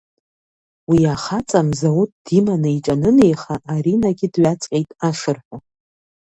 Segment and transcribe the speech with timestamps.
[0.89, 5.57] Уи ахаҵа мзауҭ диманы иҿанынеиха, Аринагьы дҩаҵҟьеит ашырҳәа.